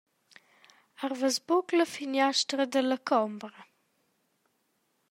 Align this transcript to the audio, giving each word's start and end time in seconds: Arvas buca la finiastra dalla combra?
Arvas 1.07 1.37
buca 1.47 1.73
la 1.77 1.87
finiastra 1.95 2.63
dalla 2.71 2.99
combra? 3.09 3.61